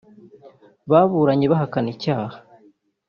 baburanye 0.91 1.45
bahakana 1.51 1.87
icyaha 1.95 2.37